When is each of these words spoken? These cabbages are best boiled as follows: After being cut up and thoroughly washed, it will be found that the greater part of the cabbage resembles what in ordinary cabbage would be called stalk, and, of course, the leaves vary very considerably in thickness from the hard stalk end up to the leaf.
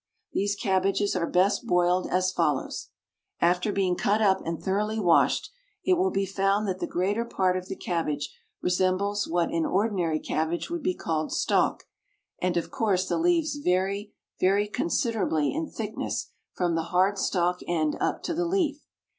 These 0.33 0.55
cabbages 0.55 1.15
are 1.15 1.29
best 1.29 1.67
boiled 1.67 2.07
as 2.09 2.31
follows: 2.33 2.87
After 3.39 3.71
being 3.71 3.95
cut 3.95 4.19
up 4.19 4.41
and 4.43 4.59
thoroughly 4.59 4.99
washed, 4.99 5.51
it 5.85 5.93
will 5.93 6.09
be 6.09 6.25
found 6.25 6.67
that 6.67 6.79
the 6.79 6.87
greater 6.87 7.23
part 7.23 7.55
of 7.55 7.67
the 7.67 7.75
cabbage 7.75 8.35
resembles 8.63 9.27
what 9.27 9.51
in 9.51 9.63
ordinary 9.63 10.19
cabbage 10.19 10.71
would 10.71 10.81
be 10.81 10.95
called 10.95 11.31
stalk, 11.31 11.83
and, 12.41 12.57
of 12.57 12.71
course, 12.71 13.07
the 13.07 13.19
leaves 13.19 13.57
vary 13.57 14.11
very 14.39 14.67
considerably 14.67 15.53
in 15.53 15.69
thickness 15.69 16.31
from 16.51 16.73
the 16.73 16.85
hard 16.89 17.19
stalk 17.19 17.59
end 17.67 17.95
up 18.01 18.23
to 18.23 18.33
the 18.33 18.45
leaf. 18.45 18.83